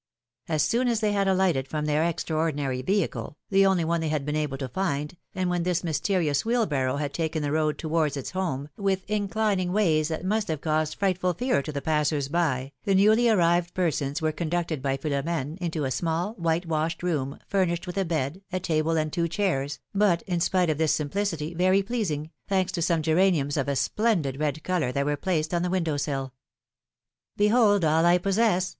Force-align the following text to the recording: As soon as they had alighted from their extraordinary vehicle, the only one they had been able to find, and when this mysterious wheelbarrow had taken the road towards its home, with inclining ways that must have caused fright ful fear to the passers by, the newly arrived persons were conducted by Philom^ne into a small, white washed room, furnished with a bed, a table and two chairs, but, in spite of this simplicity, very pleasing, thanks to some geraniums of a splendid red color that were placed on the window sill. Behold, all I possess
As 0.49 0.63
soon 0.63 0.87
as 0.87 0.99
they 0.99 1.11
had 1.11 1.27
alighted 1.27 1.67
from 1.67 1.85
their 1.85 2.03
extraordinary 2.03 2.81
vehicle, 2.81 3.37
the 3.51 3.67
only 3.67 3.85
one 3.85 4.01
they 4.01 4.09
had 4.09 4.25
been 4.25 4.35
able 4.35 4.57
to 4.57 4.67
find, 4.67 5.15
and 5.35 5.47
when 5.47 5.61
this 5.61 5.83
mysterious 5.83 6.43
wheelbarrow 6.43 6.95
had 6.95 7.13
taken 7.13 7.43
the 7.43 7.51
road 7.51 7.77
towards 7.77 8.17
its 8.17 8.31
home, 8.31 8.69
with 8.77 9.07
inclining 9.07 9.71
ways 9.71 10.07
that 10.07 10.25
must 10.25 10.47
have 10.47 10.59
caused 10.59 10.95
fright 10.97 11.19
ful 11.19 11.35
fear 11.35 11.61
to 11.61 11.71
the 11.71 11.83
passers 11.83 12.29
by, 12.29 12.71
the 12.83 12.95
newly 12.95 13.29
arrived 13.29 13.75
persons 13.75 14.23
were 14.23 14.31
conducted 14.31 14.81
by 14.81 14.97
Philom^ne 14.97 15.55
into 15.59 15.83
a 15.85 15.91
small, 15.91 16.33
white 16.33 16.65
washed 16.65 17.03
room, 17.03 17.37
furnished 17.47 17.85
with 17.85 17.99
a 17.99 18.03
bed, 18.03 18.41
a 18.51 18.59
table 18.59 18.97
and 18.97 19.13
two 19.13 19.27
chairs, 19.27 19.77
but, 19.93 20.23
in 20.23 20.39
spite 20.39 20.71
of 20.71 20.79
this 20.79 20.95
simplicity, 20.95 21.53
very 21.53 21.83
pleasing, 21.83 22.31
thanks 22.47 22.71
to 22.71 22.81
some 22.81 23.03
geraniums 23.03 23.55
of 23.55 23.67
a 23.67 23.75
splendid 23.75 24.39
red 24.39 24.63
color 24.63 24.91
that 24.91 25.05
were 25.05 25.15
placed 25.15 25.53
on 25.53 25.61
the 25.61 25.69
window 25.69 25.95
sill. 25.95 26.33
Behold, 27.37 27.85
all 27.85 28.03
I 28.07 28.17
possess 28.17 28.69